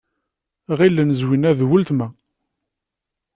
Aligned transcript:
Ɣilen 0.77 1.15
Zwina 1.19 1.51
d 1.59 1.61
weltma. 1.69 2.07